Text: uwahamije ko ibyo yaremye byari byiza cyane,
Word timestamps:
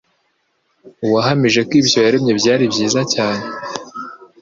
uwahamije 1.05 1.59
ko 1.67 1.73
ibyo 1.81 1.97
yaremye 2.05 2.31
byari 2.39 2.63
byiza 2.73 3.01
cyane, 3.13 3.43